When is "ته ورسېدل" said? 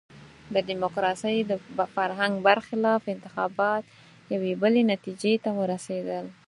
5.43-6.25